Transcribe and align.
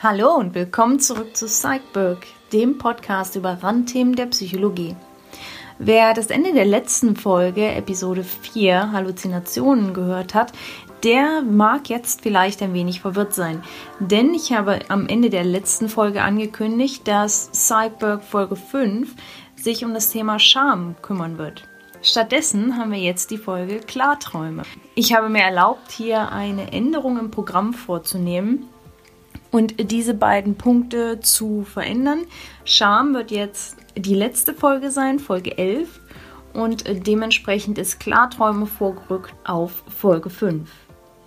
Hallo 0.00 0.36
und 0.36 0.54
willkommen 0.54 1.00
zurück 1.00 1.36
zu 1.36 1.46
Psychberg, 1.46 2.24
dem 2.52 2.78
Podcast 2.78 3.34
über 3.34 3.58
Randthemen 3.64 4.14
der 4.14 4.26
Psychologie. 4.26 4.94
Wer 5.80 6.14
das 6.14 6.28
Ende 6.28 6.52
der 6.52 6.66
letzten 6.66 7.16
Folge, 7.16 7.66
Episode 7.72 8.22
4, 8.22 8.92
Halluzinationen 8.92 9.94
gehört 9.94 10.34
hat, 10.36 10.52
der 11.02 11.42
mag 11.42 11.88
jetzt 11.88 12.20
vielleicht 12.20 12.62
ein 12.62 12.74
wenig 12.74 13.00
verwirrt 13.00 13.34
sein. 13.34 13.64
Denn 13.98 14.34
ich 14.34 14.52
habe 14.52 14.78
am 14.86 15.08
Ende 15.08 15.30
der 15.30 15.42
letzten 15.42 15.88
Folge 15.88 16.22
angekündigt, 16.22 17.08
dass 17.08 17.48
Psychberg 17.48 18.22
Folge 18.22 18.54
5 18.54 19.16
sich 19.56 19.84
um 19.84 19.94
das 19.94 20.10
Thema 20.10 20.38
Scham 20.38 20.94
kümmern 21.02 21.38
wird. 21.38 21.64
Stattdessen 22.02 22.76
haben 22.76 22.92
wir 22.92 23.00
jetzt 23.00 23.32
die 23.32 23.38
Folge 23.38 23.80
Klarträume. 23.80 24.62
Ich 24.94 25.12
habe 25.12 25.28
mir 25.28 25.42
erlaubt, 25.42 25.90
hier 25.90 26.30
eine 26.30 26.72
Änderung 26.72 27.18
im 27.18 27.32
Programm 27.32 27.74
vorzunehmen 27.74 28.68
und 29.50 29.90
diese 29.90 30.14
beiden 30.14 30.56
Punkte 30.56 31.20
zu 31.20 31.64
verändern. 31.64 32.24
Scham 32.64 33.14
wird 33.14 33.30
jetzt 33.30 33.76
die 33.96 34.14
letzte 34.14 34.54
Folge 34.54 34.90
sein, 34.90 35.18
Folge 35.18 35.56
11. 35.56 36.00
Und 36.54 36.84
dementsprechend 37.06 37.78
ist 37.78 38.00
Klarträume 38.00 38.66
vorgerückt 38.66 39.34
auf 39.44 39.84
Folge 39.88 40.30
5. 40.30 40.68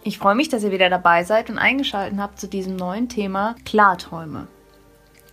Ich 0.03 0.17
freue 0.17 0.35
mich, 0.35 0.49
dass 0.49 0.63
ihr 0.63 0.71
wieder 0.71 0.89
dabei 0.89 1.23
seid 1.23 1.49
und 1.49 1.59
eingeschaltet 1.59 2.17
habt 2.19 2.39
zu 2.39 2.47
diesem 2.47 2.75
neuen 2.75 3.07
Thema 3.07 3.55
Klarträume. 3.65 4.47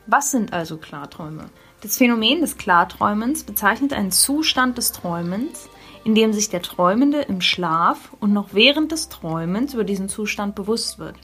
Was 0.06 0.30
sind 0.30 0.52
also 0.52 0.76
Klarträume? 0.76 1.46
Das 1.80 1.96
Phänomen 1.96 2.40
des 2.40 2.58
Klarträumens 2.58 3.44
bezeichnet 3.44 3.92
einen 3.92 4.10
Zustand 4.10 4.76
des 4.78 4.92
Träumens, 4.92 5.68
in 6.04 6.14
dem 6.14 6.32
sich 6.32 6.50
der 6.50 6.62
Träumende 6.62 7.22
im 7.22 7.40
Schlaf 7.40 8.12
und 8.20 8.32
noch 8.32 8.48
während 8.52 8.92
des 8.92 9.08
Träumens 9.08 9.74
über 9.74 9.84
diesen 9.84 10.08
Zustand 10.08 10.54
bewusst 10.54 10.98
wird. 10.98 11.16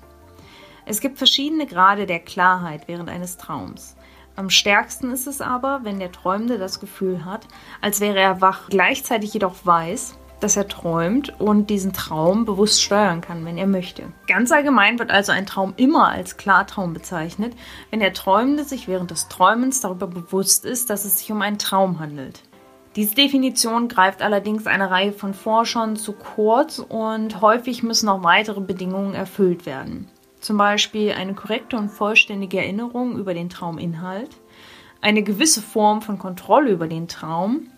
Es 0.86 1.00
gibt 1.00 1.16
verschiedene 1.16 1.66
Grade 1.66 2.04
der 2.04 2.20
Klarheit 2.20 2.88
während 2.88 3.08
eines 3.08 3.38
Traums. 3.38 3.96
Am 4.36 4.50
stärksten 4.50 5.12
ist 5.12 5.26
es 5.26 5.40
aber, 5.40 5.80
wenn 5.84 5.98
der 5.98 6.12
Träumende 6.12 6.58
das 6.58 6.78
Gefühl 6.78 7.24
hat, 7.24 7.46
als 7.80 8.00
wäre 8.00 8.18
er 8.18 8.40
wach, 8.40 8.68
gleichzeitig 8.68 9.32
jedoch 9.32 9.54
weiß, 9.64 10.18
dass 10.40 10.56
er 10.56 10.68
träumt 10.68 11.40
und 11.40 11.70
diesen 11.70 11.94
Traum 11.94 12.44
bewusst 12.44 12.82
steuern 12.82 13.22
kann, 13.22 13.46
wenn 13.46 13.56
er 13.56 13.66
möchte. 13.66 14.12
Ganz 14.26 14.52
allgemein 14.52 14.98
wird 14.98 15.10
also 15.10 15.32
ein 15.32 15.46
Traum 15.46 15.72
immer 15.78 16.08
als 16.08 16.36
Klartraum 16.36 16.92
bezeichnet, 16.92 17.54
wenn 17.90 18.00
der 18.00 18.12
Träumende 18.12 18.64
sich 18.64 18.86
während 18.86 19.10
des 19.10 19.28
Träumens 19.28 19.80
darüber 19.80 20.06
bewusst 20.06 20.66
ist, 20.66 20.90
dass 20.90 21.06
es 21.06 21.18
sich 21.18 21.32
um 21.32 21.40
einen 21.40 21.58
Traum 21.58 21.98
handelt. 21.98 22.42
Diese 22.96 23.14
Definition 23.14 23.88
greift 23.88 24.20
allerdings 24.20 24.66
eine 24.66 24.90
Reihe 24.90 25.12
von 25.12 25.32
Forschern 25.32 25.96
zu 25.96 26.12
kurz 26.12 26.78
und 26.78 27.40
häufig 27.40 27.82
müssen 27.82 28.08
auch 28.08 28.22
weitere 28.22 28.60
Bedingungen 28.60 29.14
erfüllt 29.14 29.64
werden 29.64 30.10
zum 30.44 30.58
Beispiel 30.58 31.12
eine 31.12 31.34
korrekte 31.34 31.76
und 31.78 31.88
vollständige 31.88 32.58
Erinnerung 32.58 33.16
über 33.18 33.32
den 33.32 33.48
Trauminhalt, 33.48 34.28
eine 35.00 35.22
gewisse 35.22 35.62
Form 35.62 36.02
von 36.02 36.18
Kontrolle 36.18 36.70
über 36.70 36.86
den 36.86 37.08
Traum 37.08 37.68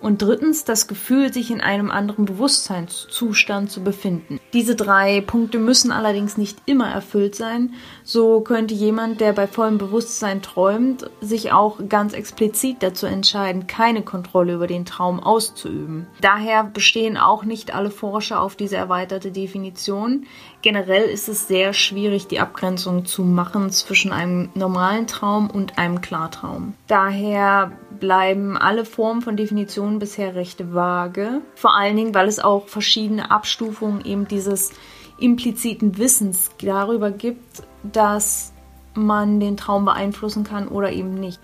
und 0.00 0.22
drittens 0.22 0.64
das 0.64 0.88
Gefühl, 0.88 1.32
sich 1.32 1.50
in 1.50 1.60
einem 1.60 1.90
anderen 1.90 2.24
Bewusstseinszustand 2.24 3.70
zu 3.70 3.82
befinden. 3.82 4.40
Diese 4.52 4.76
drei 4.76 5.20
Punkte 5.20 5.58
müssen 5.58 5.92
allerdings 5.92 6.36
nicht 6.36 6.58
immer 6.66 6.88
erfüllt 6.88 7.34
sein. 7.34 7.74
So 8.04 8.40
könnte 8.40 8.74
jemand, 8.74 9.20
der 9.20 9.32
bei 9.32 9.46
vollem 9.46 9.78
Bewusstsein 9.78 10.42
träumt, 10.42 11.10
sich 11.20 11.52
auch 11.52 11.78
ganz 11.88 12.12
explizit 12.12 12.78
dazu 12.80 13.06
entscheiden, 13.06 13.66
keine 13.66 14.02
Kontrolle 14.02 14.54
über 14.54 14.66
den 14.66 14.84
Traum 14.84 15.20
auszuüben. 15.20 16.06
Daher 16.20 16.64
bestehen 16.64 17.16
auch 17.16 17.44
nicht 17.44 17.74
alle 17.74 17.90
Forscher 17.90 18.40
auf 18.40 18.56
diese 18.56 18.76
erweiterte 18.76 19.30
Definition. 19.30 20.26
Generell 20.62 21.04
ist 21.08 21.28
es 21.28 21.46
sehr 21.46 21.72
schwierig, 21.72 22.26
die 22.26 22.40
Abgrenzung 22.40 23.04
zu 23.04 23.22
machen 23.22 23.70
zwischen 23.70 24.12
einem 24.12 24.48
normalen 24.54 25.06
Traum 25.06 25.50
und 25.50 25.78
einem 25.78 26.00
Klartraum. 26.00 26.74
Daher 26.86 27.72
bleiben 28.00 28.56
alle 28.56 28.84
Formen 28.84 29.22
von 29.22 29.36
Definitionen 29.36 29.98
bisher 29.98 30.34
recht 30.34 30.72
vage. 30.72 31.42
Vor 31.54 31.76
allen 31.76 31.96
Dingen, 31.96 32.14
weil 32.14 32.28
es 32.28 32.38
auch 32.38 32.68
verschiedene 32.68 33.30
Abstufungen 33.30 34.04
eben 34.04 34.28
dieses 34.28 34.72
impliziten 35.18 35.98
Wissens 35.98 36.50
darüber 36.62 37.10
gibt, 37.10 37.62
dass 37.82 38.52
man 38.94 39.40
den 39.40 39.56
Traum 39.56 39.84
beeinflussen 39.84 40.44
kann 40.44 40.68
oder 40.68 40.92
eben 40.92 41.14
nicht. 41.14 41.40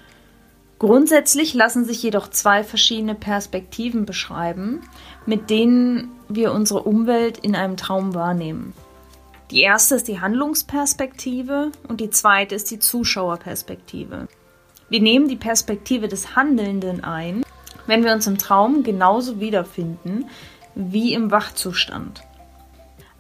Grundsätzlich 0.79 1.55
lassen 1.55 1.85
sich 1.85 2.03
jedoch 2.03 2.29
zwei 2.29 2.65
verschiedene 2.65 3.15
Perspektiven 3.15 4.07
beschreiben, 4.07 4.81
mit 5.25 5.49
denen 5.49 6.11
wir 6.29 6.53
unsere 6.53 6.83
Umwelt 6.83 7.39
in 7.39 7.55
einem 7.55 7.77
Traum 7.77 8.15
wahrnehmen. 8.15 8.75
Die 9.51 9.61
erste 9.61 9.95
ist 9.95 10.09
die 10.09 10.21
Handlungsperspektive 10.21 11.71
und 11.89 12.01
die 12.01 12.11
zweite 12.11 12.55
ist 12.55 12.71
die 12.71 12.81
Zuschauerperspektive. 12.81 14.27
Wir 14.89 15.01
nehmen 15.01 15.29
die 15.29 15.37
Perspektive 15.37 16.09
des 16.09 16.37
Handelnden 16.37 17.03
ein, 17.05 17.45
wenn 17.87 18.05
wir 18.05 18.13
uns 18.13 18.27
im 18.27 18.39
Traum 18.39 18.83
genauso 18.83 19.41
wiederfinden 19.41 20.27
wie 20.75 21.15
im 21.15 21.31
Wachzustand. 21.31 22.23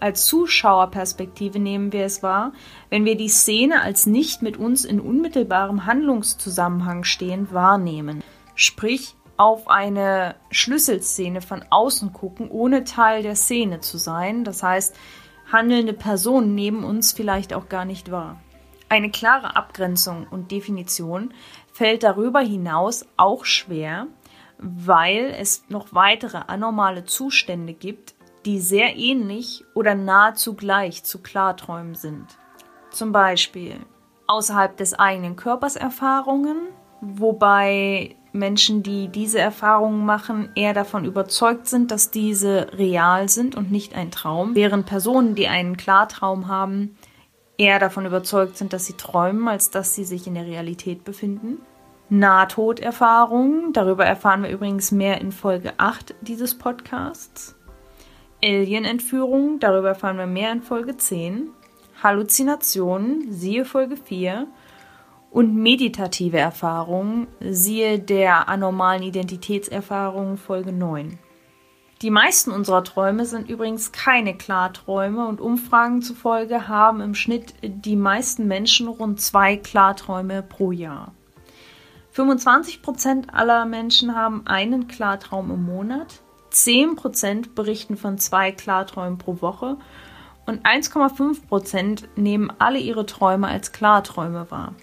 Als 0.01 0.27
Zuschauerperspektive 0.27 1.59
nehmen 1.59 1.93
wir 1.93 2.05
es 2.05 2.23
wahr, 2.23 2.53
wenn 2.91 3.05
wir 3.05 3.17
die 3.17 3.29
Szene 3.29 3.81
als 3.81 4.07
nicht 4.07 4.43
mit 4.43 4.57
uns 4.57 4.85
in 4.85 5.01
unmittelbarem 5.01 5.87
Handlungszusammenhang 5.87 7.05
stehend 7.05 7.55
wahrnehmen. 7.55 8.23
Sprich, 8.55 9.15
auf 9.37 9.69
eine 9.69 10.37
Schlüsselszene 10.51 11.41
von 11.41 11.65
außen 11.71 12.13
gucken, 12.13 12.51
ohne 12.51 12.85
Teil 12.85 13.23
der 13.23 13.35
Szene 13.35 13.81
zu 13.81 13.99
sein. 13.99 14.45
Das 14.45 14.63
heißt, 14.63 14.95
handelnde 15.51 15.93
Personen 15.93 16.55
neben 16.55 16.85
uns 16.85 17.13
vielleicht 17.13 17.53
auch 17.53 17.69
gar 17.69 17.85
nicht 17.85 18.11
wahr. 18.11 18.41
Eine 18.95 19.11
klare 19.11 19.57
Abgrenzung 19.57 20.29
und 20.31 20.53
Definition 20.53 21.35
fällt 21.73 22.05
darüber 22.05 22.39
hinaus 22.39 23.05
auch 23.17 23.45
schwer, 23.45 24.07
weil 24.59 25.35
es 25.37 25.65
noch 25.69 25.89
weitere 25.91 26.39
anormale 26.47 27.05
Zustände 27.05 27.73
gibt, 27.73 28.15
die 28.45 28.61
sehr 28.61 28.95
ähnlich 28.95 29.65
oder 29.75 29.97
nahezu 29.97 30.55
gleich 30.55 31.03
zu 31.03 31.21
Klarträumen 31.21 31.97
sind. 31.97 32.39
Zum 32.93 33.11
Beispiel 33.11 33.81
außerhalb 34.29 34.77
des 34.77 34.95
eigenen 34.95 35.35
Körpers 35.35 35.75
Erfahrungen, 35.75 36.59
wobei 37.01 38.15
Menschen, 38.31 38.85
die 38.85 39.09
diese 39.09 39.41
Erfahrungen 39.41 40.07
machen, 40.07 40.51
eher 40.55 40.73
davon 40.73 41.05
überzeugt 41.05 41.67
sind, 41.67 41.91
dass 41.91 42.13
diese 42.13 42.69
real 42.79 43.29
sind 43.29 43.57
und 43.57 43.73
nicht 43.73 43.97
ein 43.97 44.13
Traum, 44.13 44.55
während 44.55 44.87
Personen, 44.87 45.35
die 45.35 45.49
einen 45.49 45.77
Klartraum 45.77 46.47
haben, 46.47 46.97
eher 47.57 47.79
davon 47.79 48.07
überzeugt 48.07 48.57
sind, 48.57 48.73
dass 48.73 48.87
sie 48.87 48.95
träumen, 48.95 49.49
als 49.49 49.71
dass 49.71 49.95
sie 49.95 50.05
sich 50.05 50.27
in 50.27 50.35
der 50.35 50.47
Realität 50.47 51.05
befinden. 51.05 51.59
Nahtoderfahrungen, 52.11 53.73
darüber 53.73 54.05
erfahren 54.05 54.43
wir 54.43 54.51
übrigens 54.51 54.93
mehr 54.93 55.21
in 55.21 55.33
Folge 55.33 55.73
8 55.79 56.15
dieses 56.21 56.57
Podcasts. 56.57 57.57
Alien-Entführungen, 58.43 59.59
darüber 59.59 59.89
erfahren 59.89 60.19
wir 60.19 60.27
mehr 60.27 60.53
in 60.53 60.63
Folge 60.63 60.97
10. 60.97 61.49
Halluzinationen, 62.03 63.33
siehe 63.33 63.65
Folge 63.65 63.97
4 63.97 64.47
und 65.31 65.57
meditative 65.57 66.39
Erfahrungen, 66.39 67.27
siehe 67.41 67.99
der 67.99 68.49
anormalen 68.49 69.03
Identitätserfahrungen 69.03 70.37
Folge 70.37 70.73
9. 70.73 71.19
Die 72.05 72.11
meisten 72.11 72.51
unserer 72.51 72.85
Träume 72.85 73.25
sind 73.25 73.49
übrigens 73.49 73.91
keine 73.91 74.37
Klarträume 74.37 75.27
und 75.27 75.41
Umfragen 75.41 76.03
zufolge 76.03 76.69
haben 76.69 77.01
im 77.01 77.15
Schnitt 77.15 77.55
die 77.63 77.97
meisten 77.97 78.47
Menschen 78.47 78.89
rund 78.89 79.23
zwei 79.23 79.57
Klarträume 79.57 80.43
pro 80.43 80.71
Jahr. 80.71 81.15
25% 82.15 83.31
aller 83.33 83.65
Menschen 83.65 84.15
haben 84.15 84.47
einen 84.47 84.87
Klartraum 84.87 85.51
im 85.51 85.65
Monat, 85.65 86.21
10% 86.53 87.55
berichten 87.55 87.97
von 87.97 88.19
zwei 88.19 88.53
Klarträumen 88.53 89.17
pro 89.17 89.41
Woche 89.41 89.79
und 90.45 90.67
1,5% 90.67 92.05
nehmen 92.17 92.53
alle 92.59 92.81
ihre 92.81 93.07
Träume 93.07 93.49
als 93.49 93.73
Klarträume 93.73 94.51
wahr. 94.51 94.75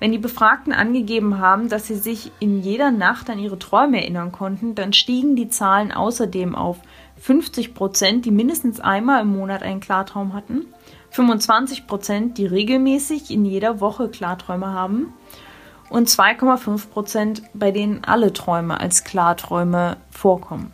Wenn 0.00 0.12
die 0.12 0.18
Befragten 0.18 0.72
angegeben 0.72 1.38
haben, 1.38 1.68
dass 1.68 1.86
sie 1.86 1.94
sich 1.94 2.32
in 2.40 2.60
jeder 2.60 2.90
Nacht 2.90 3.30
an 3.30 3.38
ihre 3.38 3.58
Träume 3.58 4.02
erinnern 4.02 4.32
konnten, 4.32 4.74
dann 4.74 4.92
stiegen 4.92 5.36
die 5.36 5.48
Zahlen 5.48 5.92
außerdem 5.92 6.54
auf. 6.54 6.78
50 7.20 7.74
Prozent, 7.74 8.24
die 8.24 8.30
mindestens 8.30 8.80
einmal 8.80 9.22
im 9.22 9.28
Monat 9.28 9.62
einen 9.62 9.80
Klartraum 9.80 10.34
hatten, 10.34 10.66
25 11.10 11.86
Prozent, 11.86 12.38
die 12.38 12.46
regelmäßig 12.46 13.30
in 13.30 13.44
jeder 13.44 13.80
Woche 13.80 14.08
Klarträume 14.08 14.72
haben. 14.72 15.14
Und 15.90 16.08
2,5 16.08 16.88
Prozent, 16.88 17.42
bei 17.54 17.70
denen 17.70 18.04
alle 18.04 18.32
Träume 18.32 18.80
als 18.80 19.04
Klarträume 19.04 19.98
vorkommen. 20.10 20.72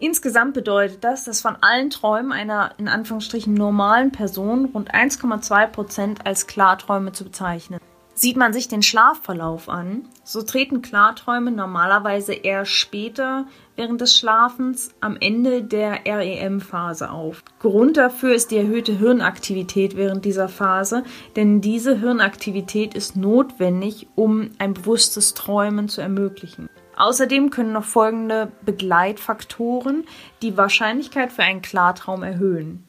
Insgesamt 0.00 0.54
bedeutet 0.54 1.04
das, 1.04 1.24
dass 1.24 1.42
von 1.42 1.56
allen 1.60 1.90
Träumen 1.90 2.32
einer 2.32 2.70
in 2.78 2.88
Anführungsstrichen 2.88 3.52
normalen 3.52 4.10
Person 4.10 4.66
rund 4.66 4.94
1,2 4.94 5.66
Prozent 5.66 6.26
als 6.26 6.46
Klarträume 6.46 7.12
zu 7.12 7.24
bezeichnen 7.24 7.78
Sieht 8.18 8.36
man 8.36 8.52
sich 8.52 8.66
den 8.66 8.82
Schlafverlauf 8.82 9.68
an, 9.68 10.08
so 10.24 10.42
treten 10.42 10.82
Klarträume 10.82 11.52
normalerweise 11.52 12.32
eher 12.32 12.64
später 12.64 13.46
während 13.76 14.00
des 14.00 14.16
Schlafens 14.16 14.90
am 15.00 15.16
Ende 15.20 15.62
der 15.62 16.00
REM-Phase 16.04 17.12
auf. 17.12 17.44
Grund 17.60 17.96
dafür 17.96 18.34
ist 18.34 18.50
die 18.50 18.56
erhöhte 18.56 18.90
Hirnaktivität 18.90 19.96
während 19.96 20.24
dieser 20.24 20.48
Phase, 20.48 21.04
denn 21.36 21.60
diese 21.60 22.00
Hirnaktivität 22.00 22.96
ist 22.96 23.14
notwendig, 23.14 24.08
um 24.16 24.50
ein 24.58 24.74
bewusstes 24.74 25.34
Träumen 25.34 25.88
zu 25.88 26.00
ermöglichen. 26.00 26.68
Außerdem 26.96 27.50
können 27.50 27.72
noch 27.72 27.84
folgende 27.84 28.50
Begleitfaktoren 28.62 30.04
die 30.42 30.56
Wahrscheinlichkeit 30.56 31.30
für 31.30 31.44
einen 31.44 31.62
Klartraum 31.62 32.24
erhöhen. 32.24 32.82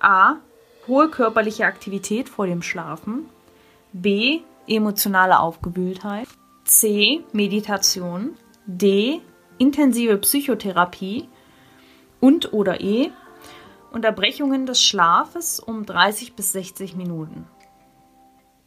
A. 0.00 0.36
Hohe 0.88 1.10
körperliche 1.10 1.66
Aktivität 1.66 2.30
vor 2.30 2.46
dem 2.46 2.62
Schlafen. 2.62 3.28
B. 3.92 4.40
Emotionale 4.66 5.40
Aufgewühltheit. 5.40 6.28
C. 6.64 7.24
Meditation. 7.32 8.36
D. 8.66 9.20
Intensive 9.58 10.18
Psychotherapie. 10.18 11.28
Und 12.20 12.52
oder 12.52 12.80
E. 12.80 13.10
Unterbrechungen 13.92 14.66
des 14.66 14.82
Schlafes 14.82 15.60
um 15.60 15.86
30 15.86 16.34
bis 16.34 16.52
60 16.52 16.96
Minuten. 16.96 17.46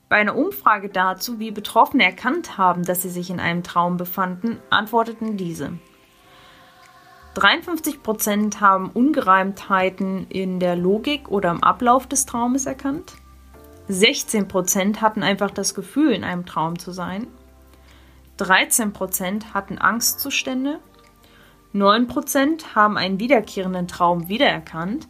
Bei 0.09 0.15
einer 0.15 0.35
Umfrage 0.35 0.89
dazu, 0.89 1.37
wie 1.37 1.51
Betroffene 1.51 2.03
erkannt 2.03 2.57
haben, 2.57 2.83
dass 2.83 3.03
sie 3.03 3.09
sich 3.09 3.29
in 3.29 3.39
einem 3.39 3.61
Traum 3.61 3.97
befanden, 3.97 4.57
antworteten 4.71 5.37
diese. 5.37 5.73
53 7.35 8.01
Prozent 8.01 8.59
haben 8.59 8.89
Ungereimtheiten 8.89 10.25
in 10.29 10.59
der 10.59 10.75
Logik 10.75 11.29
oder 11.29 11.51
im 11.51 11.63
Ablauf 11.63 12.07
des 12.07 12.25
Traumes 12.25 12.65
erkannt. 12.65 13.13
16 13.89 14.47
Prozent 14.47 15.01
hatten 15.01 15.23
einfach 15.23 15.49
das 15.49 15.73
Gefühl, 15.73 16.11
in 16.11 16.23
einem 16.23 16.45
Traum 16.45 16.77
zu 16.77 16.91
sein. 16.91 17.25
13 18.37 18.93
Prozent 18.93 19.55
hatten 19.55 19.79
Angstzustände. 19.79 20.79
9 21.73 22.07
Prozent 22.07 22.75
haben 22.75 22.97
einen 22.97 23.19
wiederkehrenden 23.19 23.87
Traum 23.87 24.29
wiedererkannt. 24.29 25.07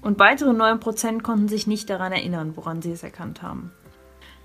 Und 0.00 0.18
weitere 0.18 0.52
9 0.52 0.80
Prozent 0.80 1.22
konnten 1.22 1.46
sich 1.46 1.68
nicht 1.68 1.88
daran 1.88 2.10
erinnern, 2.10 2.56
woran 2.56 2.82
sie 2.82 2.90
es 2.90 3.04
erkannt 3.04 3.40
haben. 3.40 3.70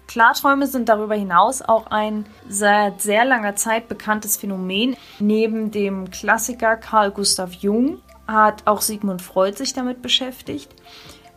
Klarträume 0.06 0.68
sind 0.68 0.88
darüber 0.88 1.16
hinaus 1.16 1.64
auch 1.64 1.88
ein 1.88 2.28
seit 2.48 3.02
sehr 3.02 3.26
langer 3.26 3.56
Zeit 3.56 3.88
bekanntes 3.88 4.38
Phänomen. 4.38 4.96
Neben 5.20 5.72
dem 5.72 6.12
Klassiker 6.12 6.78
Carl 6.78 7.10
Gustav 7.10 7.54
Jung 7.54 8.04
hat 8.28 8.68
auch 8.68 8.82
Sigmund 8.82 9.24
Freud 9.24 9.58
sich 9.58 9.74
damit 9.74 10.04
beschäftigt. 10.04 10.70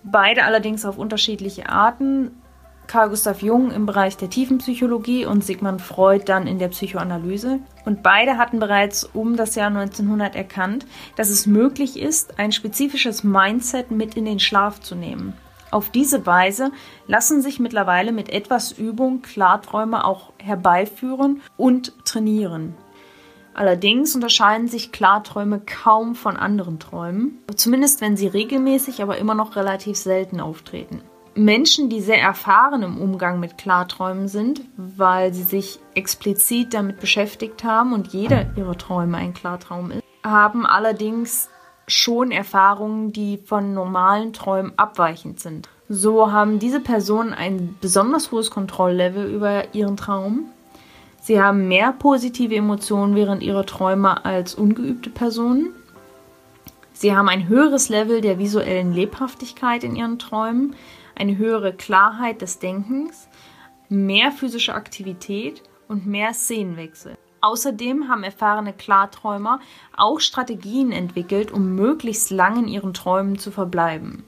Beide 0.02 0.44
allerdings 0.44 0.84
auf 0.84 0.98
unterschiedliche 0.98 1.68
Arten. 1.68 2.30
Carl 2.86 3.10
Gustav 3.10 3.40
Jung 3.40 3.70
im 3.70 3.86
Bereich 3.86 4.16
der 4.16 4.30
Tiefenpsychologie 4.30 5.24
und 5.24 5.44
Sigmund 5.44 5.80
Freud 5.80 6.24
dann 6.26 6.48
in 6.48 6.58
der 6.58 6.68
Psychoanalyse. 6.68 7.60
Und 7.84 8.02
beide 8.02 8.36
hatten 8.36 8.58
bereits 8.58 9.04
um 9.04 9.36
das 9.36 9.54
Jahr 9.54 9.68
1900 9.68 10.34
erkannt, 10.34 10.86
dass 11.14 11.30
es 11.30 11.46
möglich 11.46 12.00
ist, 12.00 12.40
ein 12.40 12.50
spezifisches 12.50 13.22
Mindset 13.22 13.92
mit 13.92 14.16
in 14.16 14.24
den 14.24 14.40
Schlaf 14.40 14.80
zu 14.80 14.96
nehmen. 14.96 15.34
Auf 15.70 15.90
diese 15.90 16.26
Weise 16.26 16.72
lassen 17.06 17.42
sich 17.42 17.60
mittlerweile 17.60 18.10
mit 18.10 18.28
etwas 18.28 18.72
Übung 18.72 19.22
Klarträume 19.22 20.04
auch 20.04 20.32
herbeiführen 20.38 21.42
und 21.56 21.92
trainieren. 22.04 22.74
Allerdings 23.54 24.14
unterscheiden 24.14 24.68
sich 24.68 24.92
Klarträume 24.92 25.60
kaum 25.60 26.14
von 26.14 26.36
anderen 26.36 26.78
Träumen, 26.78 27.38
zumindest 27.54 28.00
wenn 28.00 28.16
sie 28.16 28.28
regelmäßig, 28.28 29.02
aber 29.02 29.18
immer 29.18 29.34
noch 29.34 29.56
relativ 29.56 29.96
selten 29.96 30.40
auftreten. 30.40 31.02
Menschen, 31.34 31.88
die 31.88 32.00
sehr 32.00 32.20
erfahren 32.20 32.82
im 32.82 32.98
Umgang 32.98 33.38
mit 33.38 33.56
Klarträumen 33.56 34.28
sind, 34.28 34.62
weil 34.76 35.32
sie 35.32 35.44
sich 35.44 35.78
explizit 35.94 36.74
damit 36.74 37.00
beschäftigt 37.00 37.64
haben 37.64 37.92
und 37.92 38.08
jeder 38.08 38.46
ihrer 38.56 38.76
Träume 38.76 39.16
ein 39.16 39.32
Klartraum 39.32 39.92
ist, 39.92 40.02
haben 40.24 40.66
allerdings 40.66 41.48
schon 41.86 42.30
Erfahrungen, 42.30 43.12
die 43.12 43.38
von 43.38 43.74
normalen 43.74 44.32
Träumen 44.32 44.72
abweichend 44.76 45.40
sind. 45.40 45.68
So 45.88 46.30
haben 46.30 46.58
diese 46.58 46.80
Personen 46.80 47.32
ein 47.32 47.76
besonders 47.80 48.30
hohes 48.30 48.50
Kontrolllevel 48.50 49.28
über 49.28 49.74
ihren 49.74 49.96
Traum, 49.96 50.46
Sie 51.20 51.40
haben 51.40 51.68
mehr 51.68 51.92
positive 51.92 52.56
Emotionen 52.56 53.14
während 53.14 53.42
ihrer 53.42 53.66
Träume 53.66 54.24
als 54.24 54.54
ungeübte 54.54 55.10
Personen. 55.10 55.74
Sie 56.94 57.14
haben 57.14 57.28
ein 57.28 57.46
höheres 57.46 57.90
Level 57.90 58.22
der 58.22 58.38
visuellen 58.38 58.92
Lebhaftigkeit 58.92 59.84
in 59.84 59.96
ihren 59.96 60.18
Träumen, 60.18 60.74
eine 61.14 61.36
höhere 61.36 61.74
Klarheit 61.74 62.40
des 62.40 62.58
Denkens, 62.58 63.28
mehr 63.90 64.32
physische 64.32 64.74
Aktivität 64.74 65.62
und 65.88 66.06
mehr 66.06 66.32
Szenenwechsel. 66.32 67.18
Außerdem 67.42 68.08
haben 68.08 68.22
erfahrene 68.22 68.72
Klarträumer 68.72 69.60
auch 69.96 70.20
Strategien 70.20 70.92
entwickelt, 70.92 71.52
um 71.52 71.74
möglichst 71.74 72.30
lang 72.30 72.58
in 72.58 72.68
ihren 72.68 72.94
Träumen 72.94 73.38
zu 73.38 73.50
verbleiben. 73.50 74.24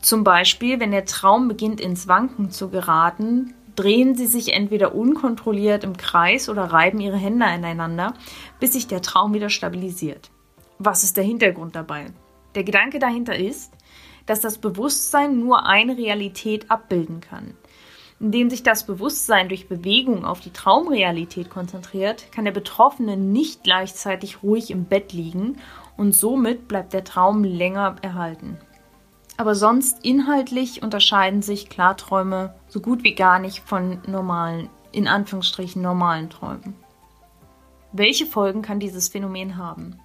Zum 0.00 0.24
Beispiel, 0.24 0.80
wenn 0.80 0.90
der 0.90 1.04
Traum 1.04 1.46
beginnt 1.46 1.80
ins 1.80 2.08
Wanken 2.08 2.50
zu 2.50 2.70
geraten, 2.70 3.54
drehen 3.76 4.14
sie 4.14 4.26
sich 4.26 4.52
entweder 4.52 4.94
unkontrolliert 4.94 5.84
im 5.84 5.96
Kreis 5.96 6.48
oder 6.48 6.64
reiben 6.64 7.00
ihre 7.00 7.16
Hände 7.16 7.46
aneinander, 7.46 8.14
bis 8.60 8.72
sich 8.72 8.86
der 8.86 9.02
Traum 9.02 9.34
wieder 9.34 9.50
stabilisiert. 9.50 10.30
Was 10.78 11.04
ist 11.04 11.16
der 11.16 11.24
Hintergrund 11.24 11.76
dabei? 11.76 12.06
Der 12.54 12.64
Gedanke 12.64 12.98
dahinter 12.98 13.36
ist, 13.36 13.72
dass 14.26 14.40
das 14.40 14.58
Bewusstsein 14.58 15.38
nur 15.38 15.66
eine 15.66 15.96
Realität 15.96 16.70
abbilden 16.70 17.20
kann. 17.20 17.54
Indem 18.20 18.50
sich 18.50 18.62
das 18.62 18.86
Bewusstsein 18.86 19.48
durch 19.48 19.68
Bewegung 19.68 20.24
auf 20.24 20.40
die 20.40 20.52
Traumrealität 20.52 21.50
konzentriert, 21.50 22.30
kann 22.30 22.44
der 22.44 22.52
Betroffene 22.52 23.16
nicht 23.16 23.64
gleichzeitig 23.64 24.42
ruhig 24.44 24.70
im 24.70 24.84
Bett 24.84 25.12
liegen 25.12 25.58
und 25.96 26.12
somit 26.12 26.68
bleibt 26.68 26.92
der 26.92 27.04
Traum 27.04 27.42
länger 27.42 27.96
erhalten. 28.02 28.58
Aber 29.36 29.54
sonst 29.54 30.04
inhaltlich 30.04 30.82
unterscheiden 30.82 31.42
sich 31.42 31.68
Klarträume 31.68 32.54
so 32.68 32.80
gut 32.80 33.02
wie 33.02 33.14
gar 33.14 33.38
nicht 33.38 33.60
von 33.60 33.98
normalen, 34.06 34.68
in 34.92 35.08
Anführungsstrichen 35.08 35.80
normalen 35.82 36.30
Träumen. 36.30 36.74
Welche 37.92 38.26
Folgen 38.26 38.62
kann 38.62 38.80
dieses 38.80 39.08
Phänomen 39.08 39.56
haben? 39.56 39.98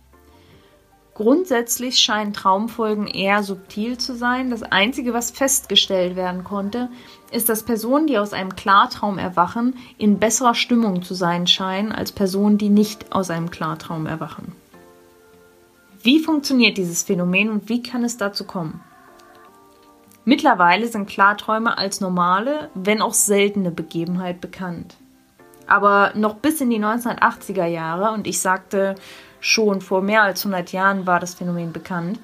Grundsätzlich 1.17 1.97
scheinen 1.97 2.31
Traumfolgen 2.31 3.07
eher 3.07 3.41
subtil 3.41 3.97
zu 3.97 4.15
sein. 4.15 4.51
Das 4.51 4.61
Einzige, 4.61 5.13
was 5.13 5.31
festgestellt 5.31 6.15
werden 6.15 6.43
konnte, 6.43 6.89
ist, 7.31 7.49
dass 7.49 7.63
Personen, 7.63 8.05
die 8.05 8.19
aus 8.19 8.33
einem 8.33 8.55
Klartraum 8.55 9.17
erwachen, 9.17 9.75
in 9.97 10.19
besserer 10.19 10.53
Stimmung 10.53 11.01
zu 11.01 11.15
sein 11.15 11.47
scheinen 11.47 11.91
als 11.91 12.11
Personen, 12.11 12.59
die 12.59 12.69
nicht 12.69 13.13
aus 13.13 13.31
einem 13.31 13.49
Klartraum 13.49 14.05
erwachen. 14.05 14.51
Wie 16.03 16.19
funktioniert 16.19 16.77
dieses 16.77 17.01
Phänomen 17.01 17.49
und 17.49 17.67
wie 17.67 17.81
kann 17.81 18.03
es 18.03 18.17
dazu 18.17 18.43
kommen? 18.43 18.81
Mittlerweile 20.27 20.87
sind 20.87 21.07
Klarträume 21.07 21.77
als 21.77 22.01
normale, 22.01 22.69
wenn 22.73 23.01
auch 23.01 23.13
seltene 23.13 23.71
Begebenheit 23.71 24.41
bekannt. 24.41 24.97
Aber 25.67 26.11
noch 26.15 26.35
bis 26.35 26.59
in 26.59 26.69
die 26.69 26.83
1980er 26.83 27.65
Jahre, 27.65 28.11
und 28.11 28.27
ich 28.27 28.41
sagte 28.41 28.95
schon 29.39 29.79
vor 29.79 30.01
mehr 30.01 30.23
als 30.23 30.45
100 30.45 30.73
Jahren 30.73 31.07
war 31.07 31.21
das 31.21 31.35
Phänomen 31.35 31.71
bekannt, 31.71 32.19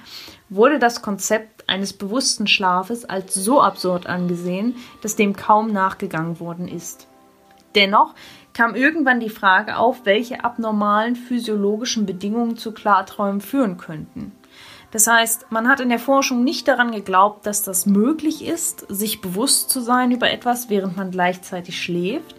wurde 0.49 0.79
das 0.79 1.01
Konzept 1.01 1.69
eines 1.69 1.93
bewussten 1.93 2.45
Schlafes 2.45 3.05
als 3.05 3.35
so 3.35 3.61
absurd 3.61 4.05
angesehen, 4.05 4.75
dass 5.01 5.15
dem 5.15 5.33
kaum 5.33 5.71
nachgegangen 5.71 6.41
worden 6.41 6.67
ist. 6.67 7.07
Dennoch 7.73 8.15
kam 8.53 8.75
irgendwann 8.75 9.21
die 9.21 9.29
Frage 9.29 9.77
auf, 9.77 10.01
welche 10.03 10.43
abnormalen 10.43 11.15
physiologischen 11.15 12.05
Bedingungen 12.05 12.57
zu 12.57 12.73
Klarträumen 12.73 13.39
führen 13.39 13.77
könnten. 13.77 14.33
Das 14.93 15.07
heißt, 15.07 15.47
man 15.49 15.67
hat 15.67 15.79
in 15.79 15.89
der 15.89 15.97
Forschung 15.97 16.43
nicht 16.43 16.67
daran 16.67 16.91
geglaubt, 16.91 17.47
dass 17.47 17.63
das 17.63 17.87
möglich 17.87 18.45
ist, 18.45 18.85
sich 18.89 19.21
bewusst 19.21 19.71
zu 19.71 19.81
sein 19.81 20.11
über 20.11 20.29
etwas, 20.29 20.69
während 20.69 20.95
man 20.95 21.09
gleichzeitig 21.09 21.81
schläft. 21.81 22.35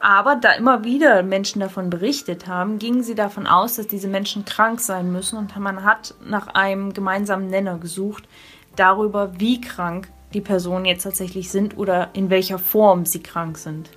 Aber 0.00 0.34
da 0.34 0.50
immer 0.54 0.82
wieder 0.82 1.22
Menschen 1.22 1.60
davon 1.60 1.88
berichtet 1.88 2.48
haben, 2.48 2.80
gingen 2.80 3.04
sie 3.04 3.14
davon 3.14 3.46
aus, 3.46 3.76
dass 3.76 3.86
diese 3.86 4.08
Menschen 4.08 4.44
krank 4.44 4.80
sein 4.80 5.12
müssen 5.12 5.38
und 5.38 5.56
man 5.58 5.84
hat 5.84 6.14
nach 6.24 6.48
einem 6.48 6.92
gemeinsamen 6.92 7.46
Nenner 7.46 7.78
gesucht 7.78 8.24
darüber, 8.74 9.38
wie 9.38 9.60
krank 9.60 10.08
die 10.34 10.40
Personen 10.40 10.86
jetzt 10.86 11.04
tatsächlich 11.04 11.52
sind 11.52 11.78
oder 11.78 12.08
in 12.14 12.30
welcher 12.30 12.58
Form 12.58 13.06
sie 13.06 13.22
krank 13.22 13.56
sind. 13.58 13.90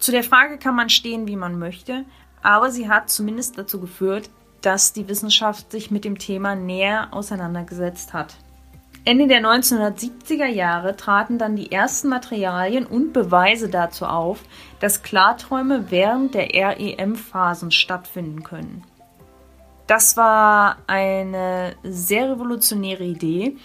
Zu 0.00 0.10
der 0.10 0.24
Frage 0.24 0.58
kann 0.58 0.74
man 0.74 0.90
stehen, 0.90 1.28
wie 1.28 1.36
man 1.36 1.56
möchte, 1.56 2.04
aber 2.42 2.72
sie 2.72 2.88
hat 2.88 3.10
zumindest 3.10 3.58
dazu 3.58 3.78
geführt, 3.78 4.28
dass 4.62 4.92
die 4.92 5.08
Wissenschaft 5.08 5.70
sich 5.72 5.90
mit 5.90 6.04
dem 6.04 6.18
Thema 6.18 6.54
näher 6.54 7.08
auseinandergesetzt 7.12 8.12
hat. 8.12 8.36
Ende 9.04 9.26
der 9.26 9.40
1970er 9.40 10.46
Jahre 10.46 10.94
traten 10.94 11.38
dann 11.38 11.56
die 11.56 11.72
ersten 11.72 12.08
Materialien 12.08 12.84
und 12.84 13.14
Beweise 13.14 13.70
dazu 13.70 14.04
auf, 14.04 14.40
dass 14.78 15.02
Klarträume 15.02 15.90
während 15.90 16.34
der 16.34 16.54
REM-Phasen 16.54 17.70
stattfinden 17.70 18.42
können. 18.42 18.84
Das 19.86 20.16
war 20.16 20.76
eine 20.86 21.74
sehr 21.82 22.30
revolutionäre 22.30 23.02
Idee, 23.02 23.56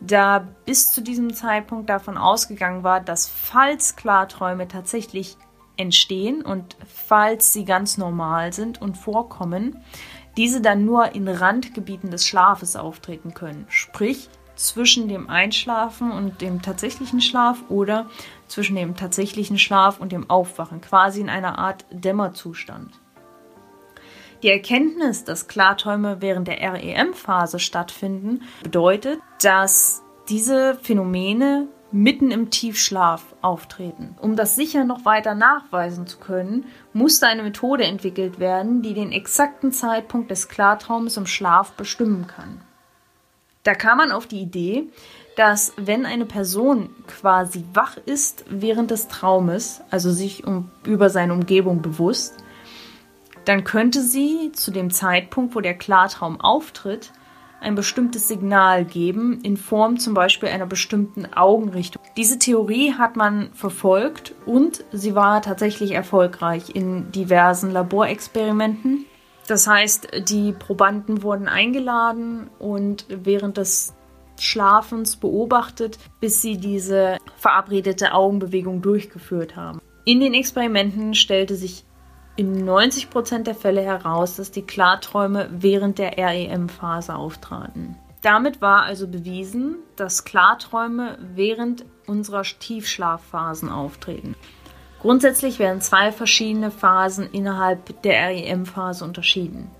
da 0.00 0.46
bis 0.64 0.92
zu 0.92 1.02
diesem 1.02 1.34
Zeitpunkt 1.34 1.90
davon 1.90 2.16
ausgegangen 2.16 2.84
war, 2.84 3.00
dass 3.00 3.26
falls 3.28 3.96
Klarträume 3.96 4.68
tatsächlich 4.68 5.36
entstehen 5.76 6.42
und 6.42 6.76
falls 6.86 7.52
sie 7.52 7.64
ganz 7.64 7.98
normal 7.98 8.52
sind 8.52 8.80
und 8.80 8.96
vorkommen, 8.96 9.82
diese 10.36 10.60
dann 10.60 10.84
nur 10.84 11.14
in 11.14 11.28
Randgebieten 11.28 12.10
des 12.10 12.26
Schlafes 12.26 12.76
auftreten 12.76 13.34
können. 13.34 13.66
Sprich, 13.68 14.28
zwischen 14.56 15.08
dem 15.08 15.28
Einschlafen 15.28 16.12
und 16.12 16.40
dem 16.40 16.62
tatsächlichen 16.62 17.20
Schlaf 17.20 17.58
oder 17.68 18.06
zwischen 18.46 18.76
dem 18.76 18.96
tatsächlichen 18.96 19.58
Schlaf 19.58 19.98
und 20.00 20.12
dem 20.12 20.30
Aufwachen, 20.30 20.80
quasi 20.80 21.20
in 21.20 21.28
einer 21.28 21.58
Art 21.58 21.84
Dämmerzustand. 21.90 22.92
Die 24.42 24.50
Erkenntnis, 24.50 25.24
dass 25.24 25.48
Klarträume 25.48 26.20
während 26.20 26.48
der 26.48 26.60
REM-Phase 26.60 27.58
stattfinden, 27.58 28.42
bedeutet, 28.62 29.18
dass 29.42 30.02
diese 30.28 30.74
Phänomene 30.82 31.68
mitten 31.94 32.32
im 32.32 32.50
Tiefschlaf 32.50 33.22
auftreten. 33.40 34.16
Um 34.20 34.34
das 34.34 34.56
sicher 34.56 34.82
noch 34.82 35.04
weiter 35.04 35.36
nachweisen 35.36 36.08
zu 36.08 36.18
können, 36.18 36.66
musste 36.92 37.28
eine 37.28 37.44
Methode 37.44 37.84
entwickelt 37.84 38.40
werden, 38.40 38.82
die 38.82 38.94
den 38.94 39.12
exakten 39.12 39.70
Zeitpunkt 39.70 40.28
des 40.28 40.48
Klartraums 40.48 41.16
im 41.16 41.26
Schlaf 41.26 41.74
bestimmen 41.74 42.26
kann. 42.26 42.60
Da 43.62 43.74
kam 43.74 43.98
man 43.98 44.10
auf 44.10 44.26
die 44.26 44.40
Idee, 44.40 44.88
dass 45.36 45.72
wenn 45.76 46.04
eine 46.04 46.26
Person 46.26 46.90
quasi 47.06 47.64
wach 47.74 47.96
ist 48.06 48.44
während 48.48 48.90
des 48.90 49.06
Traumes, 49.06 49.80
also 49.90 50.10
sich 50.10 50.44
um, 50.44 50.72
über 50.84 51.10
seine 51.10 51.32
Umgebung 51.32 51.80
bewusst, 51.80 52.34
dann 53.44 53.62
könnte 53.62 54.02
sie 54.02 54.50
zu 54.50 54.72
dem 54.72 54.90
Zeitpunkt, 54.90 55.54
wo 55.54 55.60
der 55.60 55.78
Klartraum 55.78 56.40
auftritt, 56.40 57.12
ein 57.64 57.74
bestimmtes 57.74 58.28
Signal 58.28 58.84
geben, 58.84 59.40
in 59.42 59.56
Form 59.56 59.98
zum 59.98 60.14
Beispiel 60.14 60.48
einer 60.48 60.66
bestimmten 60.66 61.26
Augenrichtung. 61.34 62.00
Diese 62.16 62.38
Theorie 62.38 62.92
hat 62.92 63.16
man 63.16 63.50
verfolgt 63.54 64.34
und 64.46 64.84
sie 64.92 65.14
war 65.14 65.42
tatsächlich 65.42 65.92
erfolgreich 65.92 66.74
in 66.74 67.10
diversen 67.10 67.70
Laborexperimenten. 67.72 69.06
Das 69.46 69.66
heißt, 69.66 70.08
die 70.28 70.52
Probanden 70.52 71.22
wurden 71.22 71.48
eingeladen 71.48 72.48
und 72.58 73.06
während 73.08 73.56
des 73.56 73.94
Schlafens 74.38 75.16
beobachtet, 75.16 75.98
bis 76.20 76.42
sie 76.42 76.58
diese 76.58 77.18
verabredete 77.36 78.14
Augenbewegung 78.14 78.82
durchgeführt 78.82 79.56
haben. 79.56 79.80
In 80.04 80.20
den 80.20 80.34
Experimenten 80.34 81.14
stellte 81.14 81.56
sich 81.56 81.84
in 82.36 82.68
90% 82.68 83.44
der 83.44 83.54
Fälle 83.54 83.82
heraus, 83.82 84.36
dass 84.36 84.50
die 84.50 84.62
Klarträume 84.62 85.48
während 85.50 85.98
der 85.98 86.16
REM-Phase 86.18 87.14
auftraten. 87.14 87.96
Damit 88.22 88.60
war 88.60 88.82
also 88.84 89.06
bewiesen, 89.06 89.76
dass 89.96 90.24
Klarträume 90.24 91.18
während 91.34 91.84
unserer 92.06 92.42
Tiefschlafphasen 92.42 93.68
auftreten. 93.68 94.34
Grundsätzlich 95.00 95.58
werden 95.58 95.82
zwei 95.82 96.10
verschiedene 96.12 96.70
Phasen 96.70 97.28
innerhalb 97.30 98.00
der 98.02 98.28
REM-Phase 98.30 99.04
unterschieden. 99.04 99.70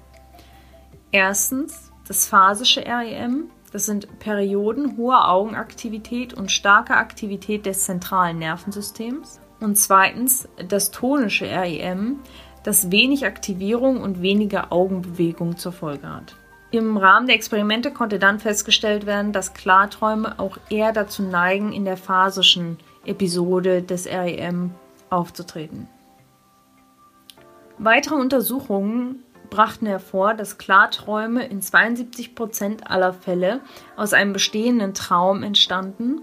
Erstens 1.10 1.90
das 2.06 2.26
phasische 2.26 2.84
REM, 2.84 3.50
das 3.72 3.86
sind 3.86 4.18
Perioden 4.18 4.98
hoher 4.98 5.30
Augenaktivität 5.30 6.34
und 6.34 6.52
starker 6.52 6.98
Aktivität 6.98 7.64
des 7.64 7.84
zentralen 7.84 8.38
Nervensystems. 8.38 9.40
Und 9.60 9.76
zweitens 9.76 10.46
das 10.68 10.90
tonische 10.90 11.46
REM, 11.46 12.20
das 12.64 12.90
wenig 12.90 13.24
Aktivierung 13.24 14.00
und 14.00 14.20
weniger 14.20 14.72
Augenbewegung 14.72 15.56
zur 15.56 15.72
Folge 15.72 16.08
hat. 16.08 16.34
Im 16.72 16.96
Rahmen 16.96 17.28
der 17.28 17.36
Experimente 17.36 17.92
konnte 17.92 18.18
dann 18.18 18.40
festgestellt 18.40 19.06
werden, 19.06 19.32
dass 19.32 19.54
Klarträume 19.54 20.40
auch 20.40 20.58
eher 20.70 20.92
dazu 20.92 21.22
neigen, 21.22 21.72
in 21.72 21.84
der 21.84 21.96
phasischen 21.96 22.78
Episode 23.04 23.80
des 23.80 24.08
REM 24.08 24.72
aufzutreten. 25.08 25.88
Weitere 27.78 28.16
Untersuchungen 28.16 29.22
brachten 29.50 29.86
hervor, 29.86 30.34
dass 30.34 30.58
Klarträume 30.58 31.46
in 31.46 31.62
72 31.62 32.34
Prozent 32.34 32.90
aller 32.90 33.12
Fälle 33.12 33.60
aus 33.96 34.12
einem 34.12 34.32
bestehenden 34.32 34.94
Traum 34.94 35.44
entstanden 35.44 36.22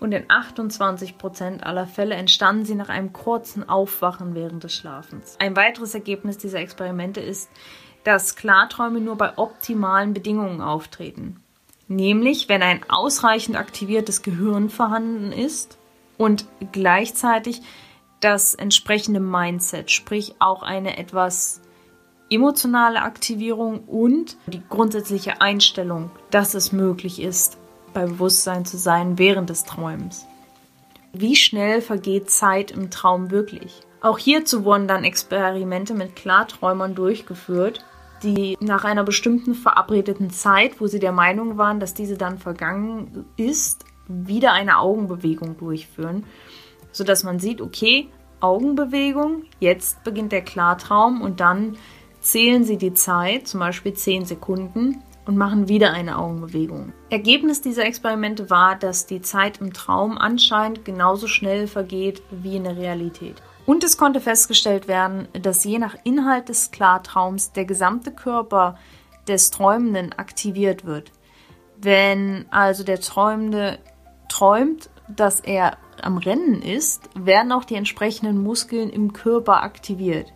und 0.00 0.12
in 0.12 0.24
28 0.28 1.18
Prozent 1.18 1.64
aller 1.64 1.86
Fälle 1.86 2.14
entstanden 2.14 2.64
sie 2.64 2.74
nach 2.74 2.88
einem 2.88 3.12
kurzen 3.12 3.68
Aufwachen 3.68 4.34
während 4.34 4.64
des 4.64 4.74
Schlafens. 4.74 5.36
Ein 5.40 5.56
weiteres 5.56 5.94
Ergebnis 5.94 6.38
dieser 6.38 6.60
Experimente 6.60 7.20
ist, 7.20 7.50
dass 8.04 8.36
Klarträume 8.36 9.00
nur 9.00 9.16
bei 9.16 9.36
optimalen 9.36 10.14
Bedingungen 10.14 10.60
auftreten. 10.60 11.42
Nämlich, 11.88 12.48
wenn 12.48 12.62
ein 12.62 12.80
ausreichend 12.88 13.56
aktiviertes 13.56 14.22
Gehirn 14.22 14.70
vorhanden 14.70 15.32
ist 15.32 15.78
und 16.16 16.46
gleichzeitig 16.72 17.62
das 18.20 18.54
entsprechende 18.54 19.20
Mindset, 19.20 19.90
sprich 19.90 20.34
auch 20.38 20.62
eine 20.62 20.98
etwas 20.98 21.60
emotionale 22.30 23.02
Aktivierung 23.02 23.84
und 23.84 24.36
die 24.46 24.62
grundsätzliche 24.68 25.40
Einstellung, 25.40 26.10
dass 26.30 26.54
es 26.54 26.72
möglich 26.72 27.22
ist, 27.22 27.58
bei 27.92 28.06
Bewusstsein 28.06 28.64
zu 28.64 28.76
sein 28.76 29.18
während 29.18 29.50
des 29.50 29.64
Träumens. 29.64 30.26
Wie 31.12 31.36
schnell 31.36 31.80
vergeht 31.80 32.30
Zeit 32.30 32.70
im 32.70 32.90
Traum 32.90 33.30
wirklich? 33.30 33.80
Auch 34.00 34.18
hierzu 34.18 34.64
wurden 34.64 34.86
dann 34.86 35.04
Experimente 35.04 35.94
mit 35.94 36.14
Klarträumern 36.14 36.94
durchgeführt, 36.94 37.84
die 38.22 38.56
nach 38.60 38.84
einer 38.84 39.04
bestimmten 39.04 39.54
verabredeten 39.54 40.30
Zeit, 40.30 40.80
wo 40.80 40.86
sie 40.86 40.98
der 40.98 41.12
Meinung 41.12 41.56
waren, 41.56 41.80
dass 41.80 41.94
diese 41.94 42.16
dann 42.16 42.38
vergangen 42.38 43.24
ist, 43.36 43.84
wieder 44.06 44.52
eine 44.52 44.78
Augenbewegung 44.78 45.58
durchführen, 45.58 46.24
sodass 46.92 47.24
man 47.24 47.38
sieht, 47.38 47.60
okay, 47.60 48.08
Augenbewegung, 48.40 49.44
jetzt 49.60 50.02
beginnt 50.04 50.32
der 50.32 50.42
Klartraum 50.42 51.20
und 51.20 51.40
dann 51.40 51.76
zählen 52.20 52.64
sie 52.64 52.76
die 52.76 52.94
Zeit, 52.94 53.48
zum 53.48 53.60
Beispiel 53.60 53.94
10 53.94 54.24
Sekunden, 54.24 55.02
und 55.28 55.36
machen 55.36 55.68
wieder 55.68 55.92
eine 55.92 56.18
Augenbewegung. 56.18 56.94
Ergebnis 57.10 57.60
dieser 57.60 57.84
Experimente 57.84 58.48
war, 58.48 58.76
dass 58.76 59.04
die 59.04 59.20
Zeit 59.20 59.60
im 59.60 59.74
Traum 59.74 60.16
anscheinend 60.16 60.86
genauso 60.86 61.26
schnell 61.26 61.66
vergeht 61.66 62.22
wie 62.30 62.56
in 62.56 62.64
der 62.64 62.78
Realität. 62.78 63.42
Und 63.66 63.84
es 63.84 63.98
konnte 63.98 64.20
festgestellt 64.20 64.88
werden, 64.88 65.28
dass 65.34 65.64
je 65.64 65.78
nach 65.78 65.94
Inhalt 66.02 66.48
des 66.48 66.70
Klartraums 66.70 67.52
der 67.52 67.66
gesamte 67.66 68.10
Körper 68.10 68.78
des 69.28 69.50
Träumenden 69.50 70.14
aktiviert 70.14 70.86
wird. 70.86 71.12
Wenn 71.76 72.46
also 72.50 72.82
der 72.82 72.98
Träumende 72.98 73.78
träumt, 74.30 74.88
dass 75.14 75.40
er 75.40 75.76
am 76.00 76.16
Rennen 76.16 76.62
ist, 76.62 77.10
werden 77.14 77.52
auch 77.52 77.64
die 77.64 77.74
entsprechenden 77.74 78.42
Muskeln 78.42 78.88
im 78.88 79.12
Körper 79.12 79.62
aktiviert. 79.62 80.32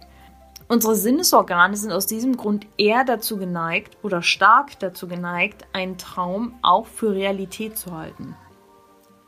Unsere 0.72 0.96
Sinnesorgane 0.96 1.76
sind 1.76 1.92
aus 1.92 2.06
diesem 2.06 2.34
Grund 2.38 2.66
eher 2.78 3.04
dazu 3.04 3.36
geneigt 3.36 3.98
oder 4.00 4.22
stark 4.22 4.78
dazu 4.78 5.06
geneigt, 5.06 5.66
einen 5.74 5.98
Traum 5.98 6.54
auch 6.62 6.86
für 6.86 7.12
Realität 7.12 7.76
zu 7.76 7.92
halten. 7.92 8.34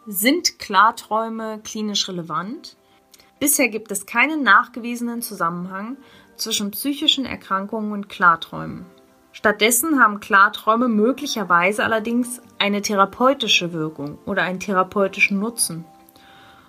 Sind 0.07 0.59
Klarträume 0.59 1.61
klinisch 1.63 2.09
relevant? 2.09 2.79
Bisher 3.41 3.69
gibt 3.69 3.93
es 3.93 4.07
keinen 4.07 4.43
nachgewiesenen 4.43 5.21
Zusammenhang 5.21 5.99
zwischen 6.37 6.71
psychischen 6.71 7.27
Erkrankungen 7.27 7.93
und 7.93 8.09
Klarträumen. 8.09 8.87
Stattdessen 9.33 10.03
haben 10.03 10.21
Klarträume 10.21 10.89
möglicherweise 10.89 11.85
allerdings 11.85 12.41
eine 12.59 12.81
therapeutische 12.81 13.75
Wirkung 13.75 14.17
oder 14.25 14.45
einen 14.45 14.61
therapeutischen 14.61 15.41
Nutzen. 15.41 15.85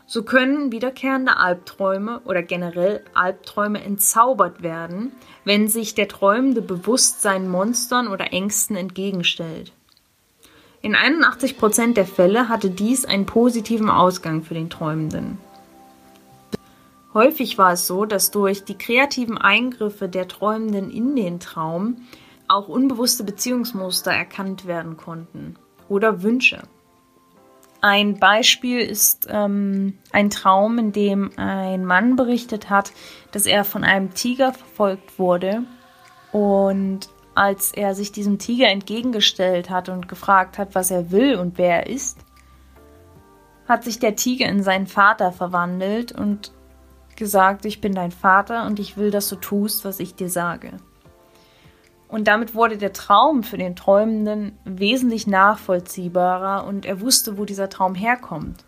So 0.07 0.23
können 0.23 0.71
wiederkehrende 0.71 1.37
Albträume 1.37 2.21
oder 2.25 2.43
generell 2.43 3.03
Albträume 3.15 3.83
entzaubert 3.83 4.61
werden, 4.61 5.11
wenn 5.45 5.67
sich 5.67 5.95
der 5.95 6.07
Träumende 6.07 6.61
bewusst 6.61 7.21
seinen 7.21 7.49
Monstern 7.49 8.07
oder 8.07 8.31
Ängsten 8.31 8.75
entgegenstellt. 8.75 9.71
In 10.83 10.93
81 10.93 11.57
Prozent 11.57 11.97
der 11.97 12.05
Fälle 12.05 12.47
hatte 12.47 12.69
dies 12.69 13.05
einen 13.05 13.25
positiven 13.25 13.89
Ausgang 13.89 14.43
für 14.43 14.53
den 14.53 14.69
Träumenden. 14.69 15.39
Häufig 17.15 17.57
war 17.57 17.71
es 17.71 17.87
so, 17.87 18.05
dass 18.05 18.29
durch 18.29 18.65
die 18.65 18.77
kreativen 18.77 19.39
Eingriffe 19.39 20.07
der 20.07 20.27
Träumenden 20.27 20.91
in 20.91 21.15
den 21.15 21.39
Traum 21.39 22.01
auch 22.47 22.67
unbewusste 22.67 23.23
Beziehungsmuster 23.23 24.11
erkannt 24.11 24.67
werden 24.67 24.97
konnten 24.97 25.55
oder 25.89 26.21
Wünsche. 26.21 26.61
Ein 27.87 28.17
Beispiel 28.17 28.79
ist 28.79 29.27
ähm, 29.29 29.99
ein 30.11 30.31
Traum, 30.31 30.79
in 30.79 30.91
dem 30.91 31.29
ein 31.37 31.85
Mann 31.85 32.15
berichtet 32.15 32.71
hat, 32.71 32.91
dass 33.31 33.45
er 33.45 33.63
von 33.63 33.83
einem 33.83 34.15
Tiger 34.15 34.53
verfolgt 34.53 35.19
wurde 35.19 35.61
und 36.31 37.01
als 37.35 37.73
er 37.73 37.93
sich 37.93 38.11
diesem 38.11 38.39
Tiger 38.39 38.69
entgegengestellt 38.69 39.69
hat 39.69 39.89
und 39.89 40.07
gefragt 40.07 40.57
hat, 40.57 40.73
was 40.73 40.89
er 40.89 41.11
will 41.11 41.35
und 41.35 41.59
wer 41.59 41.85
er 41.85 41.87
ist, 41.87 42.17
hat 43.67 43.83
sich 43.83 43.99
der 43.99 44.15
Tiger 44.15 44.47
in 44.47 44.63
seinen 44.63 44.87
Vater 44.87 45.31
verwandelt 45.31 46.11
und 46.11 46.53
gesagt, 47.15 47.65
ich 47.65 47.81
bin 47.81 47.93
dein 47.93 48.11
Vater 48.11 48.65
und 48.65 48.79
ich 48.79 48.97
will, 48.97 49.11
dass 49.11 49.29
du 49.29 49.35
tust, 49.35 49.85
was 49.85 49.99
ich 49.99 50.15
dir 50.15 50.29
sage. 50.31 50.71
Und 52.07 52.27
damit 52.27 52.53
wurde 52.55 52.77
der 52.77 52.93
Traum 52.93 53.43
für 53.43 53.57
den 53.57 53.75
Träumenden 53.75 54.57
wesentlich 54.63 55.27
nachvollziehbarer 55.27 56.65
und 56.65 56.85
er 56.85 57.01
wusste, 57.01 57.37
wo 57.37 57.45
dieser 57.45 57.69
Traum 57.69 57.95
herkommt. 57.95 58.63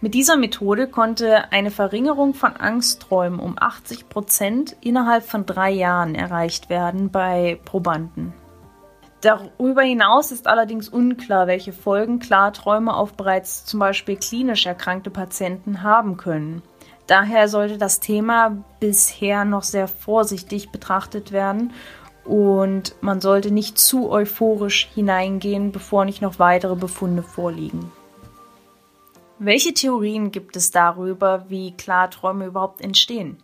Mit 0.00 0.14
dieser 0.14 0.36
Methode 0.36 0.88
konnte 0.88 1.50
eine 1.52 1.70
Verringerung 1.70 2.34
von 2.34 2.54
Angstträumen 2.56 3.40
um 3.40 3.56
80 3.58 4.08
Prozent 4.08 4.76
innerhalb 4.82 5.24
von 5.24 5.46
drei 5.46 5.70
Jahren 5.70 6.14
erreicht 6.14 6.68
werden 6.68 7.10
bei 7.10 7.58
Probanden. 7.64 8.34
Darüber 9.22 9.82
hinaus 9.82 10.30
ist 10.32 10.46
allerdings 10.46 10.90
unklar, 10.90 11.46
welche 11.46 11.72
Folgen 11.72 12.18
Klarträume 12.18 12.94
auf 12.94 13.14
bereits 13.14 13.64
zum 13.64 13.80
Beispiel 13.80 14.16
klinisch 14.16 14.66
erkrankte 14.66 15.10
Patienten 15.10 15.82
haben 15.82 16.18
können. 16.18 16.62
Daher 17.06 17.48
sollte 17.48 17.78
das 17.78 17.98
Thema 17.98 18.64
bisher 18.78 19.44
noch 19.44 19.62
sehr 19.62 19.88
vorsichtig 19.88 20.70
betrachtet 20.70 21.32
werden 21.32 21.72
und 22.26 22.94
man 23.00 23.20
sollte 23.20 23.50
nicht 23.50 23.78
zu 23.78 24.10
euphorisch 24.10 24.88
hineingehen, 24.94 25.72
bevor 25.72 26.04
nicht 26.04 26.22
noch 26.22 26.38
weitere 26.38 26.76
Befunde 26.76 27.22
vorliegen. 27.22 27.92
Welche 29.38 29.74
Theorien 29.74 30.32
gibt 30.32 30.56
es 30.56 30.70
darüber, 30.70 31.44
wie 31.48 31.72
Klarträume 31.72 32.46
überhaupt 32.46 32.80
entstehen? 32.80 33.36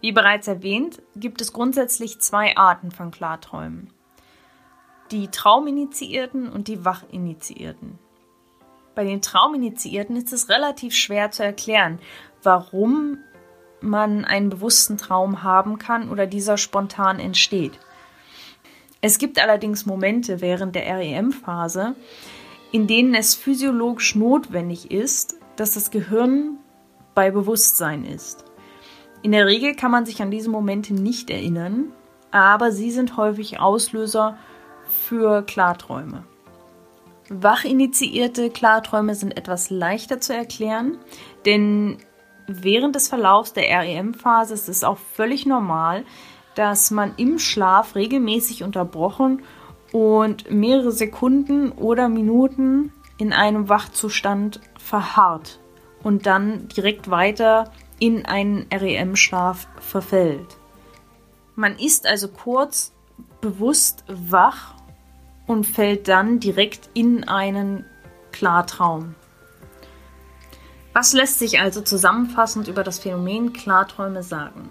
Wie 0.00 0.12
bereits 0.12 0.48
erwähnt, 0.48 1.02
gibt 1.16 1.40
es 1.40 1.52
grundsätzlich 1.52 2.20
zwei 2.20 2.56
Arten 2.56 2.90
von 2.90 3.10
Klarträumen. 3.10 3.90
Die 5.10 5.28
Trauminitiierten 5.28 6.48
und 6.48 6.68
die 6.68 6.84
Wachinitiierten. 6.84 7.98
Bei 8.94 9.04
den 9.04 9.22
Trauminitiierten 9.22 10.16
ist 10.16 10.32
es 10.32 10.48
relativ 10.48 10.94
schwer 10.94 11.30
zu 11.30 11.42
erklären, 11.42 11.98
warum 12.42 13.18
man 13.82 14.24
einen 14.24 14.50
bewussten 14.50 14.98
Traum 14.98 15.42
haben 15.42 15.78
kann 15.78 16.10
oder 16.10 16.26
dieser 16.26 16.56
spontan 16.58 17.18
entsteht. 17.18 17.78
Es 19.00 19.18
gibt 19.18 19.40
allerdings 19.40 19.86
Momente 19.86 20.40
während 20.40 20.74
der 20.74 20.86
REM-Phase, 20.98 21.94
in 22.72 22.86
denen 22.86 23.14
es 23.14 23.34
physiologisch 23.34 24.14
notwendig 24.14 24.90
ist, 24.90 25.36
dass 25.56 25.74
das 25.74 25.90
Gehirn 25.90 26.58
bei 27.14 27.30
Bewusstsein 27.30 28.04
ist. 28.04 28.44
In 29.22 29.32
der 29.32 29.46
Regel 29.46 29.74
kann 29.74 29.90
man 29.90 30.06
sich 30.06 30.22
an 30.22 30.30
diese 30.30 30.50
Momente 30.50 30.94
nicht 30.94 31.30
erinnern, 31.30 31.92
aber 32.30 32.72
sie 32.72 32.90
sind 32.90 33.16
häufig 33.16 33.60
Auslöser 33.60 34.38
für 35.06 35.42
Klarträume. 35.42 36.24
Wachinitiierte 37.28 38.50
Klarträume 38.50 39.14
sind 39.14 39.36
etwas 39.36 39.70
leichter 39.70 40.20
zu 40.20 40.34
erklären, 40.34 40.98
denn 41.46 41.98
während 42.62 42.94
des 42.94 43.08
Verlaufs 43.08 43.52
der 43.52 43.64
REM-Phase 43.64 44.54
ist 44.54 44.68
es 44.68 44.84
auch 44.84 44.98
völlig 44.98 45.46
normal, 45.46 46.04
dass 46.54 46.90
man 46.90 47.14
im 47.16 47.38
Schlaf 47.38 47.94
regelmäßig 47.94 48.62
unterbrochen 48.62 49.42
und 49.92 50.50
mehrere 50.50 50.92
Sekunden 50.92 51.72
oder 51.72 52.08
Minuten 52.08 52.92
in 53.18 53.32
einem 53.32 53.68
Wachzustand 53.68 54.60
verharrt 54.78 55.60
und 56.02 56.26
dann 56.26 56.68
direkt 56.68 57.10
weiter 57.10 57.70
in 57.98 58.24
einen 58.24 58.66
REM-Schlaf 58.72 59.68
verfällt. 59.78 60.56
Man 61.54 61.76
ist 61.76 62.06
also 62.06 62.28
kurz 62.28 62.92
bewusst 63.40 64.04
wach 64.08 64.74
und 65.46 65.66
fällt 65.66 66.08
dann 66.08 66.40
direkt 66.40 66.88
in 66.94 67.28
einen 67.28 67.84
Klartraum. 68.32 69.14
Was 70.92 71.12
lässt 71.12 71.38
sich 71.38 71.60
also 71.60 71.82
zusammenfassend 71.82 72.66
über 72.66 72.82
das 72.82 72.98
Phänomen 72.98 73.52
Klarträume 73.52 74.22
sagen? 74.22 74.70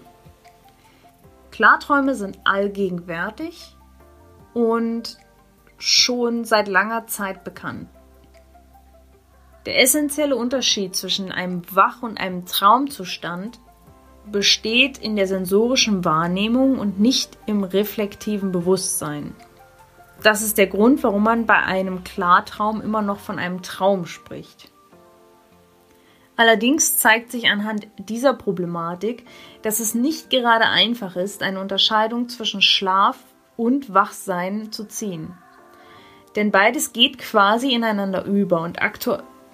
Klarträume 1.50 2.14
sind 2.14 2.38
allgegenwärtig 2.44 3.76
und 4.52 5.18
schon 5.78 6.44
seit 6.44 6.68
langer 6.68 7.06
Zeit 7.06 7.42
bekannt. 7.42 7.88
Der 9.64 9.80
essentielle 9.82 10.36
Unterschied 10.36 10.94
zwischen 10.94 11.32
einem 11.32 11.62
Wach- 11.74 12.02
und 12.02 12.18
einem 12.18 12.44
Traumzustand 12.46 13.60
besteht 14.30 14.98
in 14.98 15.16
der 15.16 15.26
sensorischen 15.26 16.04
Wahrnehmung 16.04 16.78
und 16.78 17.00
nicht 17.00 17.38
im 17.46 17.64
reflektiven 17.64 18.52
Bewusstsein. 18.52 19.34
Das 20.22 20.42
ist 20.42 20.58
der 20.58 20.66
Grund, 20.66 21.02
warum 21.02 21.22
man 21.22 21.46
bei 21.46 21.56
einem 21.56 22.04
Klartraum 22.04 22.82
immer 22.82 23.00
noch 23.00 23.20
von 23.20 23.38
einem 23.38 23.62
Traum 23.62 24.04
spricht. 24.04 24.69
Allerdings 26.40 26.96
zeigt 26.96 27.30
sich 27.30 27.50
anhand 27.50 27.86
dieser 27.98 28.32
Problematik, 28.32 29.26
dass 29.60 29.78
es 29.78 29.94
nicht 29.94 30.30
gerade 30.30 30.64
einfach 30.64 31.14
ist, 31.14 31.42
eine 31.42 31.60
Unterscheidung 31.60 32.30
zwischen 32.30 32.62
Schlaf 32.62 33.18
und 33.58 33.92
Wachsein 33.92 34.72
zu 34.72 34.88
ziehen. 34.88 35.34
Denn 36.36 36.50
beides 36.50 36.94
geht 36.94 37.18
quasi 37.18 37.74
ineinander 37.74 38.24
über 38.24 38.62
und, 38.62 38.78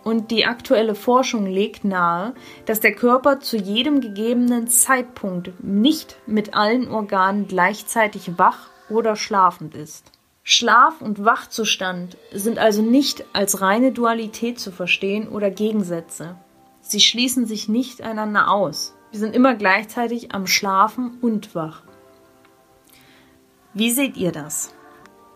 und 0.04 0.30
die 0.30 0.46
aktuelle 0.46 0.94
Forschung 0.94 1.46
legt 1.46 1.84
nahe, 1.84 2.34
dass 2.66 2.78
der 2.78 2.94
Körper 2.94 3.40
zu 3.40 3.56
jedem 3.56 4.00
gegebenen 4.00 4.68
Zeitpunkt 4.68 5.64
nicht 5.64 6.18
mit 6.28 6.54
allen 6.54 6.88
Organen 6.88 7.48
gleichzeitig 7.48 8.38
wach 8.38 8.70
oder 8.88 9.16
schlafend 9.16 9.74
ist. 9.74 10.12
Schlaf 10.44 11.00
und 11.00 11.24
Wachzustand 11.24 12.16
sind 12.30 12.60
also 12.60 12.80
nicht 12.80 13.24
als 13.32 13.60
reine 13.60 13.90
Dualität 13.90 14.60
zu 14.60 14.70
verstehen 14.70 15.26
oder 15.26 15.50
Gegensätze. 15.50 16.36
Sie 16.88 17.00
schließen 17.00 17.46
sich 17.46 17.68
nicht 17.68 18.00
einander 18.00 18.48
aus. 18.48 18.94
Wir 19.10 19.18
sind 19.18 19.34
immer 19.34 19.54
gleichzeitig 19.56 20.32
am 20.32 20.46
Schlafen 20.46 21.18
und 21.20 21.54
wach. 21.56 21.82
Wie 23.74 23.90
seht 23.90 24.16
ihr 24.16 24.30
das? 24.30 24.72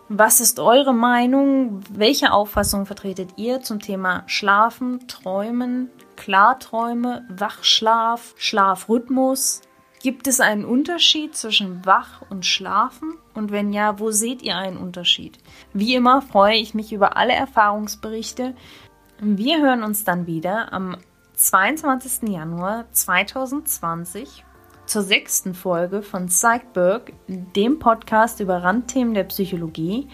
Was 0.07 0.39
ist 0.39 0.61
eure 0.61 0.93
Meinung? 0.93 1.81
Welche 1.89 2.31
Auffassung 2.31 2.85
vertretet 2.85 3.31
ihr 3.35 3.59
zum 3.59 3.81
Thema 3.81 4.23
Schlafen, 4.27 5.07
Träumen, 5.09 5.89
Klarträume, 6.15 7.25
Wachschlaf, 7.29 8.33
Schlafrhythmus? 8.37 9.61
Gibt 10.01 10.27
es 10.27 10.39
einen 10.39 10.63
Unterschied 10.63 11.35
zwischen 11.35 11.85
Wach 11.85 12.21
und 12.29 12.45
Schlafen? 12.45 13.15
Und 13.33 13.51
wenn 13.51 13.73
ja, 13.73 13.99
wo 13.99 14.11
seht 14.11 14.41
ihr 14.41 14.55
einen 14.55 14.77
Unterschied? 14.77 15.37
Wie 15.73 15.95
immer 15.95 16.21
freue 16.21 16.55
ich 16.55 16.73
mich 16.73 16.93
über 16.93 17.17
alle 17.17 17.33
Erfahrungsberichte. 17.33 18.55
Wir 19.19 19.61
hören 19.61 19.83
uns 19.83 20.05
dann 20.05 20.27
wieder 20.27 20.71
am 20.71 20.95
22. 21.41 22.29
Januar 22.29 22.85
2020 22.91 24.45
zur 24.85 25.01
sechsten 25.01 25.55
Folge 25.55 26.03
von 26.03 26.27
Psychberg, 26.27 27.13
dem 27.27 27.79
Podcast 27.79 28.39
über 28.41 28.61
Randthemen 28.61 29.15
der 29.15 29.23
Psychologie. 29.23 30.07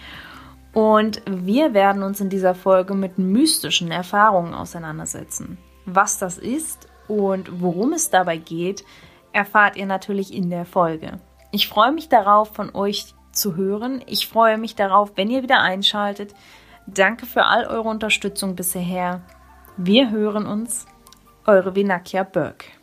Und 0.72 1.20
wir 1.28 1.74
werden 1.74 2.02
uns 2.02 2.20
in 2.22 2.30
dieser 2.30 2.54
Folge 2.54 2.94
mit 2.94 3.18
mystischen 3.18 3.90
Erfahrungen 3.90 4.54
auseinandersetzen. 4.54 5.58
Was 5.84 6.18
das 6.18 6.38
ist 6.38 6.88
und 7.08 7.60
worum 7.60 7.92
es 7.92 8.08
dabei 8.08 8.38
geht, 8.38 8.84
erfahrt 9.32 9.76
ihr 9.76 9.86
natürlich 9.86 10.32
in 10.32 10.48
der 10.48 10.64
Folge. 10.64 11.20
Ich 11.52 11.68
freue 11.68 11.92
mich 11.92 12.08
darauf, 12.08 12.54
von 12.54 12.74
euch 12.74 13.14
zu 13.32 13.54
hören. 13.54 14.02
Ich 14.06 14.28
freue 14.28 14.56
mich 14.56 14.76
darauf, 14.76 15.12
wenn 15.16 15.28
ihr 15.28 15.42
wieder 15.42 15.60
einschaltet. 15.60 16.34
Danke 16.86 17.26
für 17.26 17.44
all 17.44 17.66
eure 17.66 17.90
Unterstützung 17.90 18.56
bisher. 18.56 19.20
Wir 19.76 20.10
hören 20.10 20.46
uns 20.46 20.86
eure 21.48 21.72
Vinakia 21.74 22.24
Burke. 22.24 22.77